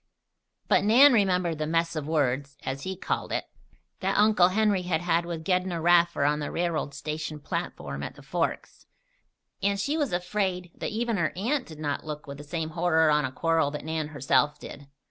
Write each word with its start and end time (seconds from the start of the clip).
But 0.67 0.83
Nan 0.83 1.13
remembered 1.13 1.59
the 1.59 1.67
"mess 1.67 1.95
of 1.95 2.07
words" 2.07 2.57
(as 2.65 2.81
he 2.81 2.95
called 2.95 3.31
it) 3.31 3.45
that 3.99 4.17
Uncle 4.17 4.47
Henry 4.47 4.81
had 4.81 5.01
had 5.01 5.27
with 5.27 5.43
Gedney 5.45 5.75
Raffer 5.77 6.23
on 6.25 6.39
the 6.39 6.49
railroad 6.49 6.95
station 6.95 7.39
platform 7.39 8.01
at 8.01 8.15
the 8.15 8.23
Forks, 8.23 8.87
and 9.61 9.79
she 9.79 9.97
was 9.97 10.11
afraid 10.11 10.71
that 10.73 10.89
even 10.89 11.17
her 11.17 11.31
aunt 11.35 11.67
did 11.67 11.77
not 11.77 12.03
look 12.03 12.25
with 12.25 12.39
the 12.39 12.43
same 12.43 12.71
horror 12.71 13.11
on 13.11 13.25
a 13.25 13.31
quarrel 13.31 13.69
that 13.69 13.85
Nan 13.85 14.07
herself 14.07 14.57
did. 14.59 14.87